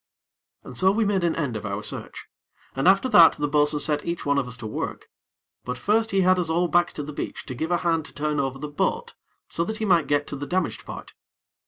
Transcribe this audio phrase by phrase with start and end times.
[0.63, 2.25] And so we made an end of our search,
[2.75, 5.07] and after that, the bo'sun set each one of us to work.
[5.63, 8.13] But first he had us all back to the beach to give a hand to
[8.15, 9.13] turn over the boat,
[9.47, 11.13] so that he might get to the damaged part.